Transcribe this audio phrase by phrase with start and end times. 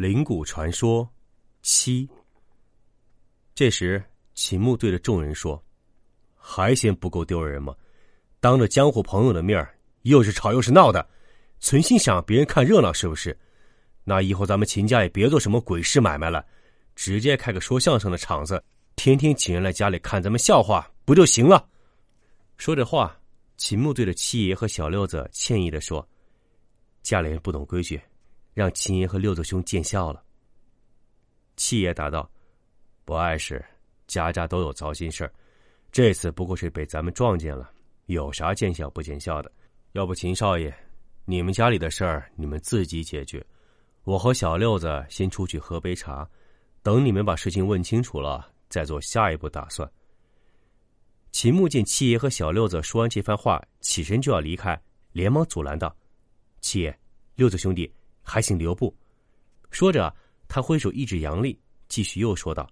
[0.00, 1.06] 灵谷传说
[1.60, 2.08] 七。
[3.54, 5.62] 这时，秦牧对着众人说
[6.34, 7.76] ：“还嫌不够丢人吗？
[8.40, 9.68] 当着江湖朋友的面
[10.04, 11.06] 又是吵又是闹的，
[11.58, 13.38] 存心想别人看热闹是不是？
[14.02, 16.42] 那以后咱们秦家也别做什么鬼市买卖了，
[16.96, 18.64] 直接开个说相声的场子，
[18.96, 21.68] 天天请人来家里看咱们笑话，不就行了？”
[22.56, 23.14] 说着话，
[23.58, 26.08] 秦牧对着七爷和小六子歉意的说
[27.04, 28.00] ：“家里人不懂规矩。”
[28.54, 30.22] 让秦爷和六子兄见笑了。
[31.56, 32.30] 七爷答道
[33.04, 33.64] ：“不碍事，
[34.06, 35.32] 家家都有糟心事儿，
[35.92, 37.70] 这次不过是被咱们撞见了，
[38.06, 39.52] 有啥见笑不见笑的？
[39.92, 40.74] 要不秦少爷，
[41.24, 43.44] 你们家里的事儿你们自己解决，
[44.04, 46.28] 我和小六子先出去喝杯茶，
[46.82, 49.90] 等你们把事情问清楚了，再做下一步打算。”
[51.30, 54.80] 秦牧见七爷和小六子说完这番话，起身就要离开，
[55.12, 55.94] 连忙阻拦道
[56.60, 56.98] ：“七爷，
[57.34, 57.92] 六子兄弟。”
[58.30, 58.96] 还请留步。
[59.72, 60.14] 说着，
[60.46, 62.70] 他挥手一指杨丽，继续又说道：“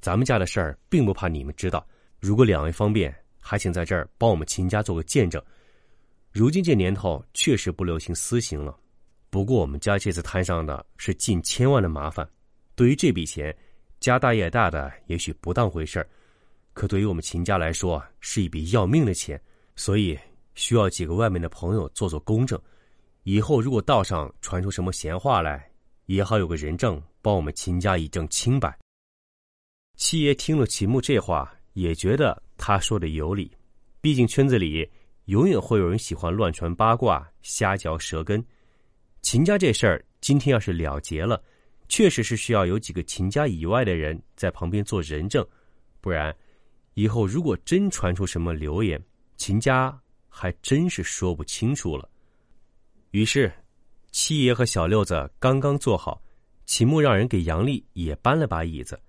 [0.00, 1.84] 咱们家的事儿并不怕你们知道，
[2.20, 5.42] 如果两位方便，还请在这儿帮我们秦家做个见证。
[6.30, 8.78] 如今这年头确实不流行私刑了，
[9.28, 12.28] 不过我们家这次摊上的是近千万的麻烦。
[12.76, 13.52] 对于这笔钱，
[13.98, 16.08] 家大业大的也许不当回事儿，
[16.74, 19.40] 可对于我们秦家来说，是一笔要命的钱，
[19.74, 20.16] 所以
[20.54, 22.56] 需要几个外面的朋友做做公证。”
[23.26, 25.68] 以后如果道上传出什么闲话来，
[26.04, 28.78] 也好有个人证帮我们秦家一证清白。
[29.96, 33.50] 七爷听了秦牧这话，也觉得他说的有理。
[34.00, 34.88] 毕竟圈子里
[35.24, 38.40] 永远会有人喜欢乱传八卦、瞎嚼舌根。
[39.22, 41.42] 秦家这事儿今天要是了结了，
[41.88, 45.44] 确实是需要有几个秦家以外的人在旁边做人证，
[46.00, 46.32] 不然
[46.94, 49.04] 以后如果真传出什么流言，
[49.36, 52.08] 秦家还真是说不清楚了。
[53.16, 53.50] 于是，
[54.10, 56.22] 七爷和小六子刚刚坐好，
[56.66, 59.00] 秦牧让人给杨丽也搬了把椅子。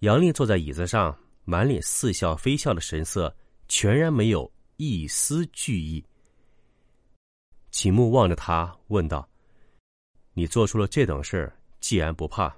[0.00, 3.34] 杨丽坐在椅子上，满脸似笑非笑的神色，
[3.66, 6.04] 全然没有一丝惧意。
[7.70, 9.26] 秦牧望着他问道
[10.34, 12.54] ：“你做出了这等事，既然不怕，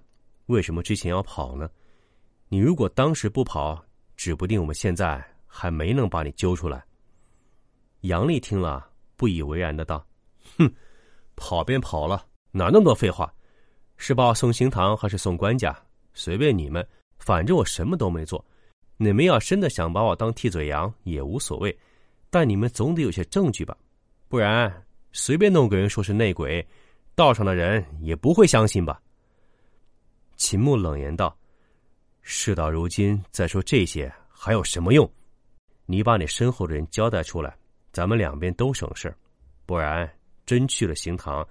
[0.47, 1.71] 为什么之前要跑呢？
[2.49, 3.81] 你如果当时不跑，
[4.16, 6.84] 指不定我们现在还没能把你揪出来。”
[8.03, 10.05] 杨丽听了，不以为然的道。
[10.59, 10.73] 哼，
[11.34, 13.33] 跑便跑了，哪那么多废话？
[13.99, 15.75] 是把我送刑堂还是送官家？
[16.12, 16.87] 随便你们，
[17.19, 18.45] 反正我什么都没做。
[18.99, 21.77] 你们要真的想把我当替罪羊也无所谓，
[22.31, 23.77] 但你们总得有些证据吧？
[24.29, 26.67] 不然随便弄个人说是内鬼，
[27.15, 29.01] 道上的人也不会相信吧？
[30.37, 31.35] 秦牧冷言道
[32.21, 35.11] ：“事到如今再说这些还有什么用？
[35.87, 37.56] 你把你身后的人交代出来，
[37.93, 39.15] 咱们两边都省事
[39.65, 40.06] 不然。”
[40.47, 41.47] 真去了刑堂，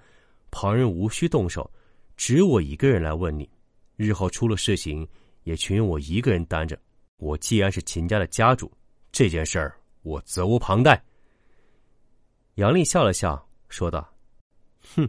[0.50, 1.70] 旁人无需动手，
[2.16, 3.48] 只我一个人来问你。
[3.94, 5.06] 日后出了事情，
[5.44, 6.78] 也全由我一个人担着。
[7.18, 8.72] 我既然是秦家的家主，
[9.12, 11.02] 这件事儿我责无旁贷。
[12.56, 14.06] 杨丽笑了笑，说道
[14.96, 15.08] ：“哼，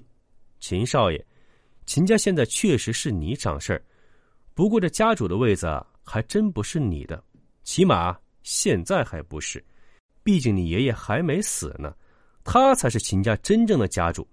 [0.59, 1.25] 秦少爷，
[1.85, 3.83] 秦家现在确实是你掌事儿，
[4.53, 5.67] 不过这家主的位子
[6.03, 7.21] 还真不是你的，
[7.63, 9.63] 起码现在还不是。
[10.23, 11.93] 毕竟你爷爷还没死呢。”
[12.49, 14.25] 他才是秦家真正的家主。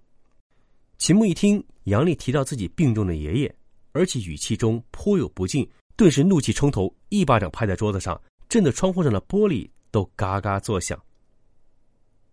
[0.97, 3.53] 秦牧一听杨丽提到自己病重的爷爷，
[3.91, 10.97] 而且语气中颇有不敬，顿时怒气冲头，一巴掌拍在桌子上，震得窗户上的玻璃都嘎嘎作响。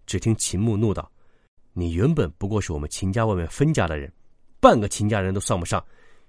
[0.06, 1.10] 只听秦牧怒道
[1.74, 4.10] ：“你原本不过是我们秦家外面分家的人，
[4.60, 5.84] 半个秦家人都算不上，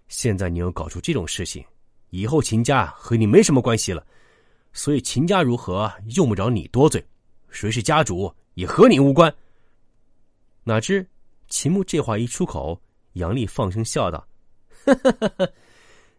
[0.07, 1.63] 现在你又搞出这种事情，
[2.09, 4.03] 以后秦家和你没什么关系了。
[4.73, 7.05] 所以秦家如何，用不着你多嘴，
[7.51, 9.31] 谁是家主也和你无关。”
[10.65, 11.05] 哪知，
[11.49, 12.81] 秦牧这话一出口，
[13.13, 14.25] 杨丽放声笑道：“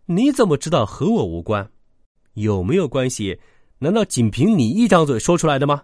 [0.04, 1.66] 你怎么知道和我无关？
[2.34, 3.40] 有没有关系？
[3.78, 5.82] 难道仅凭你一张嘴说出来的吗？”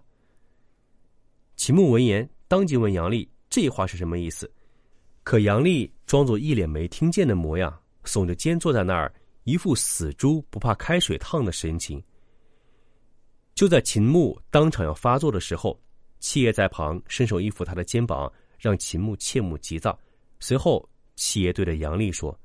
[1.56, 4.50] 秦牧闻言，当即问杨丽：“这话是什么意思？”
[5.24, 7.74] 可杨丽装作一脸没听见的模样，
[8.04, 9.10] 耸着肩坐在那儿，
[9.44, 12.02] 一副死猪不怕开水烫的神情。
[13.54, 15.78] 就在秦牧当场要发作的时候，
[16.18, 18.30] 七爷在旁伸手一扶他的肩膀。
[18.60, 19.98] 让秦牧切莫急躁。
[20.38, 20.86] 随后，
[21.16, 22.38] 七爷对着杨丽说：“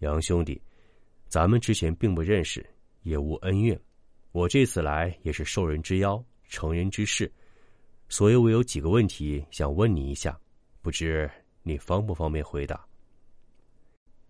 [0.00, 0.60] 杨兄弟，
[1.26, 2.64] 咱们之前并不认识，
[3.02, 3.78] 也无恩怨。
[4.32, 7.32] 我这次来也是受人之邀，成人之事，
[8.08, 10.38] 所以我有几个问题想问你一下，
[10.82, 11.30] 不知
[11.62, 12.84] 你方不方便回答？”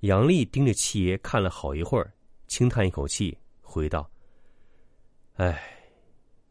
[0.01, 2.13] 杨丽盯着七爷看了好一会儿，
[2.47, 4.11] 轻叹一口气，回道
[5.37, 5.63] ：“哎，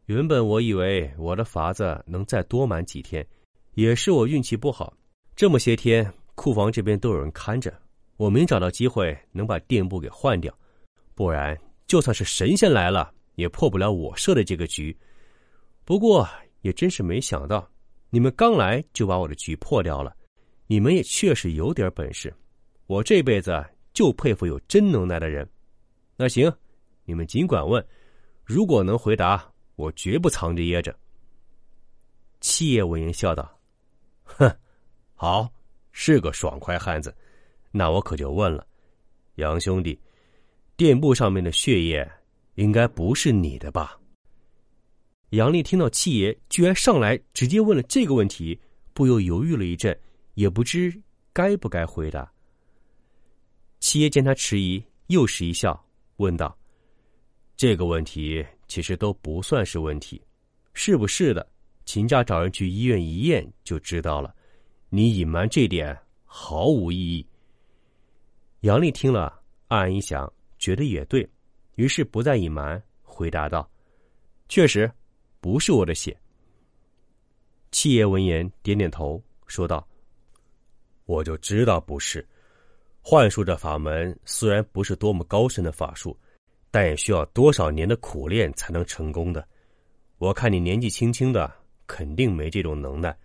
[0.06, 3.24] 原本我以为我的法子能再多满几天，
[3.74, 4.92] 也是我运气不好。
[5.36, 7.72] 这么些天，库房这边都有人看着，
[8.16, 10.56] 我没找到机会能把店铺给换掉，
[11.14, 14.96] 不然就算是神仙来了，也破不了我设的这个局。
[15.84, 16.28] 不过
[16.62, 17.68] 也真是没想到，
[18.10, 20.14] 你们刚来就把我的局破掉了，
[20.66, 22.32] 你们也确实有点本事。”
[22.86, 25.48] 我这辈子就佩服有真能耐的人。
[26.16, 26.52] 那行，
[27.06, 27.82] 你们尽管问，
[28.44, 30.94] 如果能回答，我绝不藏着掖着。
[32.40, 33.50] 七爷闻言笑道
[34.38, 34.56] ：“哼，
[35.14, 35.52] 好，
[35.92, 37.14] 是个爽快汉子。
[37.70, 38.66] 那我可就问了，
[39.36, 39.98] 杨兄弟，
[40.76, 42.08] 垫布上面的血液
[42.54, 43.98] 应该不是你的吧？”
[45.30, 48.56] 杨丽听到七爷居然上来直接问了这个问题，
[48.92, 49.98] 不由犹豫了一阵，
[50.34, 50.94] 也不知
[51.32, 52.30] 该不该回答。
[53.80, 55.84] 七爷见他迟疑，又是一笑，
[56.18, 56.56] 问道
[57.56, 60.22] ：“这个问题其实都不算是问题，
[60.72, 61.44] 是不是的？
[61.84, 64.34] 秦家找人去医院一验就知道了。
[64.88, 67.26] 你隐瞒这点毫无意义。”
[68.62, 71.28] 杨丽听了，暗暗一想，觉得也对，
[71.74, 73.70] 于是不再隐瞒，回答道
[74.48, 74.90] ：“确实，
[75.40, 76.16] 不是我的血。”
[77.70, 79.86] 七爷闻言点点头，说道
[81.06, 82.26] ：“我就知道不是。”
[83.02, 86.16] 幻术这法门虽然不是多么高深的法术，
[86.70, 89.46] 但也需要多少年的苦练才能成功的。
[90.16, 91.52] 我看你年纪轻轻的，
[91.86, 93.16] 肯定没这种能耐，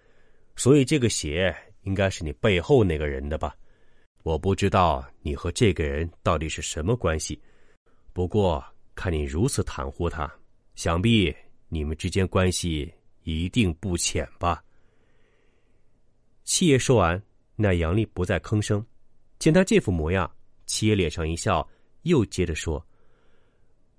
[0.56, 3.56] 所以这个血应该是你背后那个人的吧？
[4.24, 7.42] 我不知道你和这个人到底是什么关系，
[8.12, 8.64] 不过
[8.94, 10.32] 看你如此袒护他，
[10.76, 11.34] 想必
[11.70, 14.62] 你们之间关系一定不浅吧？
[16.44, 17.22] 七爷说完，
[17.56, 18.86] 那杨丽不再吭声。
[19.38, 20.30] 见他这副模样，
[20.66, 21.66] 七爷脸上一笑，
[22.02, 22.86] 又接着说：“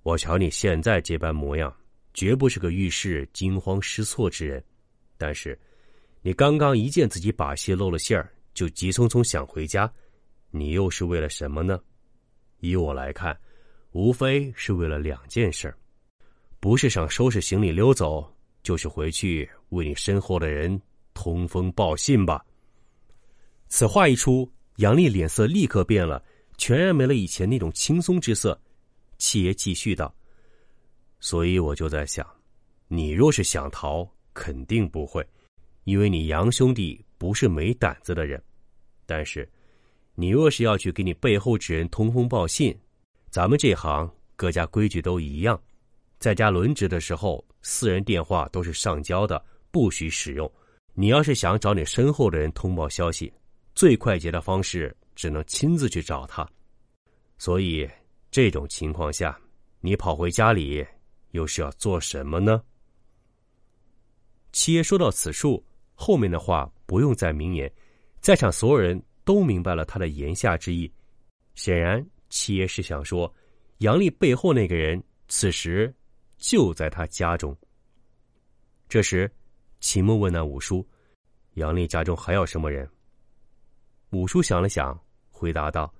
[0.03, 1.75] 我瞧你现在这般模样，
[2.13, 4.63] 绝不是个遇事惊慌失措之人。
[5.17, 5.57] 但是，
[6.21, 9.91] 你刚刚一见自己把戏露了馅儿，就急匆匆想回家，
[10.49, 11.79] 你又是为了什么呢？
[12.59, 13.37] 以我来看，
[13.91, 15.73] 无非是为了两件事：
[16.59, 18.31] 不是想收拾行李溜走，
[18.63, 20.81] 就是回去为你身后的人
[21.13, 22.45] 通风报信吧。”
[23.67, 24.51] 此话一出。
[24.77, 26.23] 杨丽脸色立刻变了，
[26.57, 28.59] 全然没了以前那种轻松之色。
[29.19, 30.11] 七爷继续道
[31.21, 32.27] ：“所以我就在想，
[32.89, 35.25] 你若是想逃，肯定不会，
[35.85, 38.43] 因为你杨兄弟不是没胆子的人。
[39.05, 39.49] 但是，
[40.15, 42.77] 你若是要去给你背后之人通风报信，
[43.29, 45.57] 咱们这行各家规矩都一样，
[46.19, 49.41] 在家轮值的时候，私人电话都是上交的，
[49.71, 50.51] 不许使用。
[50.93, 53.31] 你要是想找你身后的人通报消息。”
[53.73, 56.47] 最快捷的方式只能亲自去找他，
[57.37, 57.89] 所以
[58.29, 59.39] 这种情况下，
[59.79, 60.85] 你跑回家里
[61.31, 62.63] 又是要做什么呢？
[64.51, 65.63] 七爷说到此处，
[65.93, 67.71] 后面的话不用再明言，
[68.19, 70.91] 在场所有人都明白了他的言下之意。
[71.55, 73.33] 显然，七爷是想说，
[73.79, 75.93] 杨丽背后那个人此时
[76.37, 77.55] 就在他家中。
[78.89, 79.31] 这时，
[79.79, 80.85] 秦牧问那五叔
[81.55, 82.89] ：“杨丽家中还有什么人？”
[84.11, 85.93] 五叔想了想，回答道：“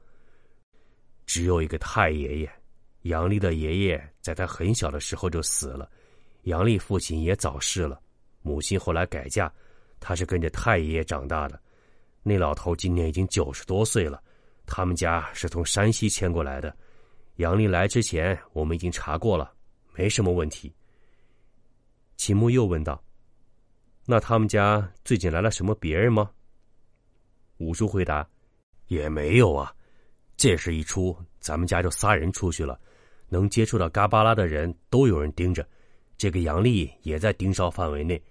[1.26, 2.61] 只有一个太爷爷，
[3.04, 5.90] 杨丽的爷爷在她很小的时候就死了，
[6.44, 8.02] 杨丽父亲也早逝了，
[8.42, 9.52] 母亲后来改嫁，
[10.00, 11.60] 她是跟着太爷爷长大的。
[12.24, 14.22] 那老头今年已经九十多岁了，
[14.66, 16.76] 他们家是从山西迁过来的。
[17.38, 19.52] 杨丽来之前，我们已经查过了，
[19.94, 20.72] 没什么问题。”
[22.18, 23.04] 秦牧又问道
[24.06, 26.30] ：“那他们家最近来了什么别人吗？”
[27.58, 28.28] 五叔回答
[28.86, 29.74] ：“也没有啊，
[30.38, 32.80] 这事一出，咱们家就仨人出去了，
[33.32, 35.66] 能接触到嘎巴拉的人都有人盯着，
[36.18, 38.22] 这个杨丽也在盯梢范围内。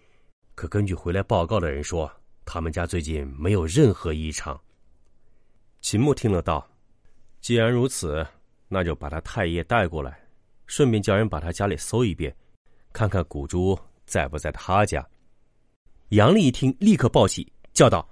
[0.54, 2.10] 可根据回来报告的人说，
[2.44, 4.60] 他们家最近没有任何异常。”
[5.80, 6.68] 秦牧听了道
[7.40, 8.26] ：“既然如此，
[8.68, 10.20] 那就把他太爷带过来，
[10.66, 12.36] 顺便叫人把他家里搜一遍，
[12.92, 15.04] 看看古珠在不在他家。”
[16.10, 18.06] 杨丽一听，立刻暴起，叫道。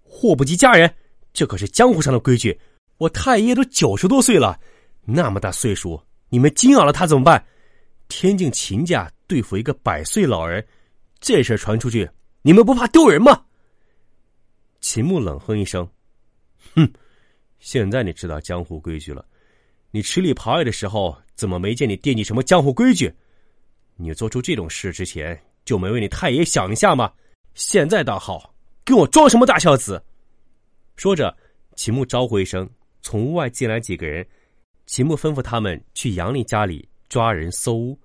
[0.00, 0.92] 祸不及家人，
[1.34, 2.58] 这可是江湖上的规矩。
[2.96, 4.58] 我太爷都九十多岁了，
[5.04, 6.00] 那么大岁数，
[6.32, 7.44] 你们惊扰了他怎么办？
[8.08, 10.66] 天境秦家对付一个百岁老人，
[11.20, 12.08] 这事传出去，
[12.40, 13.44] 你们不怕丢人吗？
[14.80, 15.86] 秦牧冷哼一声
[16.74, 16.90] ：“哼，
[17.58, 19.22] 现在你知道江湖规矩了。
[19.90, 23.12] 你吃里扒外的时候，怎么没见你惦记什么江湖规矩？
[23.96, 27.12] 你做出这种事之前，就没为你太爷想一下吗？
[27.52, 28.54] 现在倒好，
[28.86, 30.02] 跟我装什么大孝子？”
[30.96, 31.36] 说着，
[31.76, 32.66] 秦牧招呼一声，
[33.02, 34.26] 从屋外进来几个人。
[34.92, 37.98] 秦牧吩咐他们去杨丽家里抓人搜屋。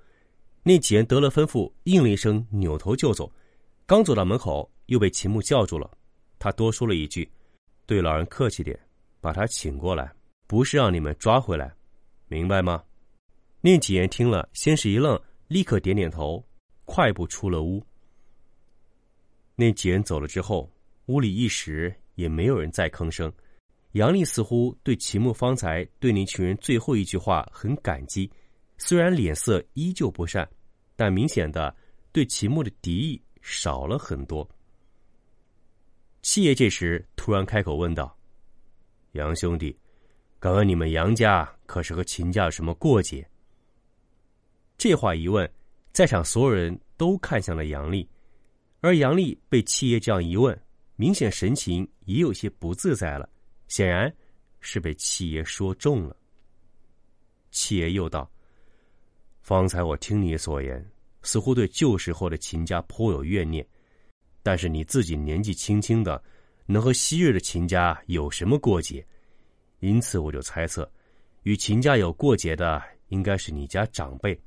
[0.63, 3.29] 那几人得了吩咐，应了一声，扭头就走。
[3.85, 5.91] 刚走到门口，又被秦牧叫住了。
[6.39, 7.29] 他多说了一句
[7.85, 8.79] ：“对老人客气点，
[9.19, 10.09] 把他请过来，
[10.47, 11.75] 不是让你们抓回来，
[12.29, 12.81] 明白吗？”
[13.59, 16.41] 那几人听了，先是一愣，立刻点点头，
[16.85, 17.85] 快步出了屋。
[19.57, 20.71] 那几人走了之后，
[21.07, 23.29] 屋里一时也没有人再吭声。
[23.97, 28.31] 杨丽似乎对秦牧方才对那群人最后一句话很感激，
[28.77, 30.47] 虽然脸色依旧不善，
[30.95, 31.75] 但明显的
[32.11, 34.47] 对秦牧的敌意少了很多。
[36.21, 38.15] 七爷这时突然开口问道
[39.13, 39.75] ：“杨兄弟，
[40.37, 43.27] 刚刚你们杨家可是和秦家有什么过节？”
[44.77, 45.51] 这话一问，
[45.91, 48.07] 在场所有人都看向了杨丽，
[48.79, 50.55] 而杨丽被七爷这样一问，
[50.97, 53.27] 明显神情也有些不自在了。
[53.67, 54.13] 显然，
[54.59, 56.15] 是被七爷说中了。
[57.51, 58.29] 七爷又道
[59.41, 60.85] ：“方才我听你所言，
[61.21, 63.65] 似乎对旧时候的秦家颇有怨念。
[64.43, 66.23] 但是你自己年纪轻轻的，
[66.65, 69.05] 能和昔日的秦家有什么过节？
[69.79, 70.89] 因此我就猜测，
[71.43, 74.39] 与秦家有过节的应该是你家长辈。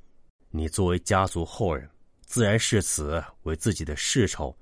[0.51, 1.89] 你作为家族后人，
[2.23, 4.57] 自然视此为自己的世仇。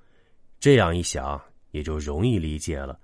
[0.58, 2.98] 这样一想，也就容易理解了。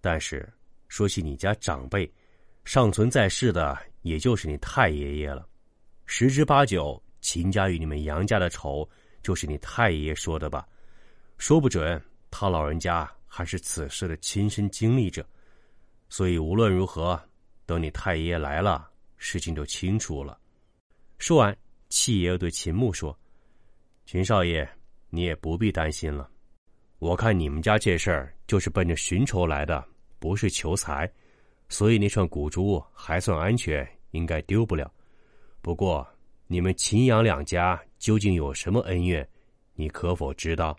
[0.00, 0.48] 但是……”
[0.88, 2.10] 说起你家长辈，
[2.64, 5.46] 尚存在世的也就是你太爷爷了。
[6.06, 8.88] 十之八九，秦家与你们杨家的仇，
[9.22, 10.66] 就是你太爷爷说的吧？
[11.36, 15.24] 说不准他老人家还是此事的亲身经历者。
[16.08, 17.20] 所以无论如何，
[17.66, 20.40] 等你太爷爷来了，事情就清楚了。
[21.18, 21.54] 说完，
[21.90, 23.16] 七爷又对秦牧说
[24.06, 24.66] ：“秦少爷，
[25.10, 26.30] 你也不必担心了。
[26.98, 29.84] 我看你们家这事儿就是奔着寻仇来的。”
[30.18, 31.10] 不是求财，
[31.68, 34.92] 所以那串古珠还算安全，应该丢不了。
[35.60, 36.06] 不过，
[36.46, 39.28] 你们秦阳两家究竟有什么恩怨？
[39.74, 40.76] 你可否知道？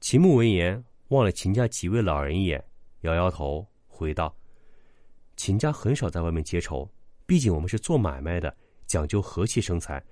[0.00, 2.62] 秦牧闻言，望了秦家几位老人一眼，
[3.00, 4.34] 摇摇头，回道
[5.36, 6.88] ：“秦家很少在外面结仇，
[7.26, 8.54] 毕竟我们是做买卖的，
[8.86, 10.02] 讲究和气生财。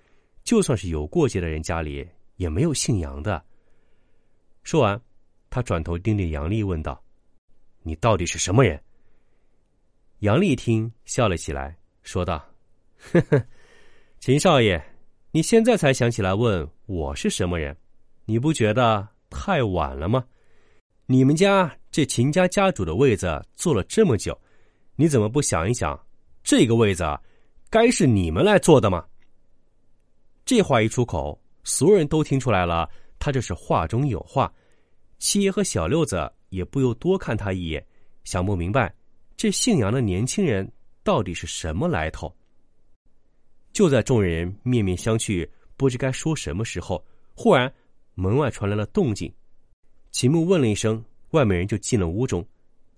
[0.42, 2.06] 就算是有过节的人家里，
[2.36, 3.44] 也没有姓杨的。”
[4.62, 5.00] 说完，
[5.48, 7.02] 他转头盯着杨丽问道。
[7.88, 8.78] 你到底是什么人？
[10.18, 12.36] 杨丽听笑了起来，说道
[13.00, 13.42] ：“呵呵，
[14.20, 14.78] 秦少爷，
[15.30, 17.74] 你现在才想起来问我是什么人，
[18.26, 20.22] 你不觉得太晚了吗？
[21.06, 24.38] 你们家这秦家家主的位子坐了这么久，
[24.94, 25.98] 你怎么不想一想，
[26.42, 27.04] 这个位子
[27.70, 29.02] 该是你们来坐的吗？”
[30.44, 32.86] 这话一出口，所有人都听出来了，
[33.18, 34.52] 他这是话中有话。
[35.18, 36.30] 七爷和小六子。
[36.48, 37.84] 也不由多看他一眼，
[38.24, 38.94] 想不明白
[39.36, 40.70] 这姓杨的年轻人
[41.02, 42.34] 到底是什么来头。
[43.72, 47.72] 就在众人面面相觑，不知该说什么时候，忽然
[48.14, 49.32] 门外传来了动静。
[50.10, 52.44] 秦牧问了一声，外面人就进了屋中。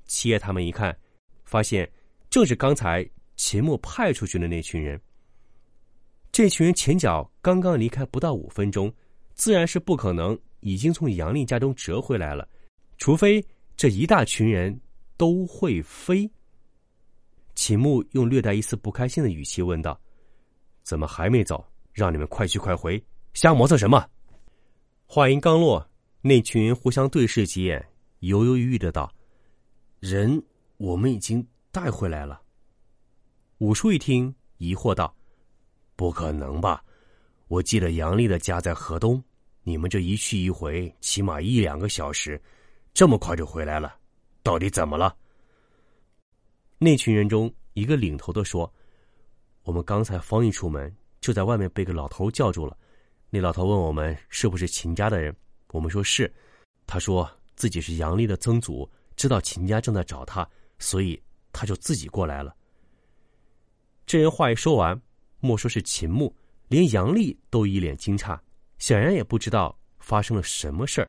[0.07, 0.97] 七爷他们一看，
[1.45, 1.90] 发现
[2.30, 4.99] 正是刚才秦牧派出去的那群人。
[6.33, 8.90] 这群人前脚刚刚离开不到五分钟，
[9.35, 12.49] 自然是不可能已经从杨丽家中折回来了。
[13.00, 13.45] 除非
[13.78, 14.78] 这一大群人
[15.16, 16.30] 都会飞。
[17.54, 19.99] 秦牧用略带一丝不开心的语气问道
[20.85, 21.64] ：“怎么还没走？
[21.95, 23.02] 让你们快去快回，
[23.33, 24.07] 瞎磨蹭什么？”
[25.07, 25.85] 话音刚落，
[26.21, 27.85] 那群人互相对视几眼，
[28.19, 29.11] 犹犹豫豫的道
[29.99, 30.40] ：“人
[30.76, 32.38] 我们已经带回来了。”
[33.59, 35.14] 武叔一听，疑惑道
[35.97, 36.85] ：“不可能吧？
[37.49, 39.23] 我记得杨丽的家在河东，
[39.62, 42.38] 你们这一去一回，起码一两个小时。”
[42.92, 43.97] 这么快就回来了，
[44.42, 45.16] 到底怎么了？
[46.78, 48.70] 那群人中一个领头的说
[49.64, 52.76] ：“我们刚才方一出门，就在外面被个老头叫住了。
[53.28, 55.35] 那老头问我们是不是秦家的人，
[55.73, 56.32] 我们说是。
[56.87, 62.54] 他说自己是杨丽的曾祖，知道秦家正在找他，所以他就自己过来了。”
[64.04, 65.00] 这人话一说完，
[65.38, 66.35] 莫说是秦牧，
[66.68, 68.38] 连杨丽都一脸惊诧，
[68.78, 71.09] 显然也不知道发生了什么事儿。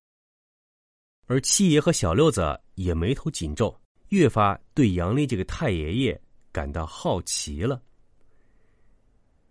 [1.32, 3.74] 而七爷和小六子也眉头紧皱，
[4.10, 6.22] 越发对杨丽这个太爷爷
[6.52, 7.82] 感到好奇了。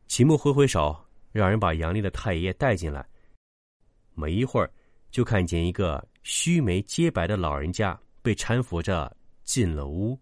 [0.06, 0.94] 秦牧挥挥手，
[1.32, 3.08] 让人把杨丽的太爷爷带进来。
[4.12, 4.70] 没一会儿，
[5.10, 9.10] 就看见一个须眉皆白的老人家被搀扶着
[9.42, 10.20] 进了屋。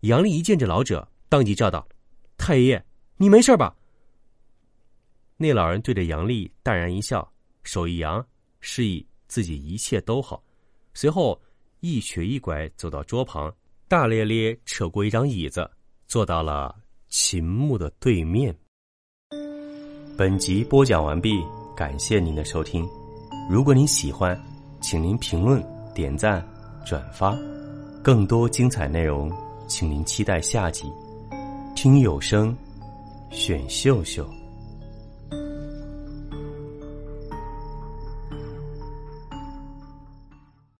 [0.00, 1.86] 杨丽一见这老者，当即叫道
[2.38, 2.86] ：“太爷爷，
[3.18, 3.76] 你没事吧？”
[5.36, 7.30] 那老人对着杨丽淡然一笑，
[7.62, 8.26] 手一扬，
[8.62, 10.42] 示意自己一切都好。
[10.92, 11.40] 随后
[11.80, 13.50] 一瘸一拐走到桌旁，
[13.88, 15.66] 大咧咧扯过一张椅子，
[16.06, 16.76] 坐到了
[17.08, 18.54] 秦牧的对面。
[20.18, 21.42] 本集播讲完毕，
[21.74, 22.86] 感谢您的收听。
[23.48, 24.38] 如果您喜欢，
[24.82, 26.46] 请您评论、点赞、
[26.84, 27.34] 转发。
[28.02, 29.32] 更多精彩内容，
[29.66, 30.92] 请您期待下集。
[31.74, 32.54] 听有声，
[33.30, 34.30] 选秀秀。